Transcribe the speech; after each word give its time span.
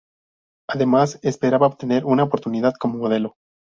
Además, 0.67 1.19
esperaba 1.21 1.67
obtener 1.67 2.05
una 2.05 2.23
oportunidad 2.23 2.73
como 2.73 2.97
modelo. 2.97 3.35